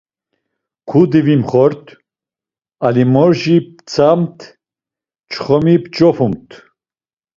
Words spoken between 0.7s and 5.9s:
Kudi vimxort, alimorji p̌tzamt, çxomi